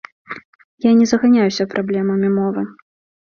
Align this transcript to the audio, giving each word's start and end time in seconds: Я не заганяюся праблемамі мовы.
Я 0.85 0.91
не 1.01 1.05
заганяюся 1.11 1.67
праблемамі 1.73 2.31
мовы. 2.39 2.61